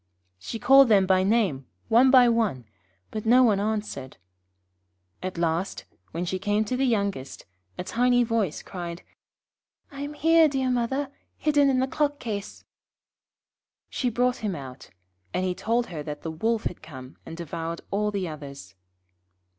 She 0.39 0.57
called 0.57 0.89
them 0.89 1.05
by 1.05 1.21
name, 1.21 1.67
one 1.87 2.09
by 2.09 2.27
one, 2.27 2.65
but 3.11 3.23
no 3.23 3.43
one 3.43 3.59
answered. 3.59 4.17
At 5.21 5.37
last, 5.37 5.85
when 6.09 6.25
she 6.25 6.39
came 6.39 6.65
to 6.65 6.75
the 6.75 6.87
youngest, 6.87 7.45
a 7.77 7.83
tiny 7.83 8.23
voice 8.23 8.63
cried: 8.63 9.03
'I 9.91 10.01
am 10.01 10.13
here, 10.15 10.47
dear 10.47 10.71
mother, 10.71 11.11
hidden 11.37 11.69
in 11.69 11.77
the 11.77 11.87
clock 11.87 12.17
case.' 12.17 12.65
She 13.91 14.09
brought 14.09 14.37
him 14.37 14.55
out, 14.55 14.89
and 15.35 15.45
he 15.45 15.53
told 15.53 15.85
her 15.93 16.01
that 16.01 16.23
the 16.23 16.31
Wolf 16.31 16.63
had 16.63 16.81
come 16.81 17.17
and 17.23 17.37
devoured 17.37 17.81
all 17.91 18.09
the 18.09 18.27
others. 18.27 18.73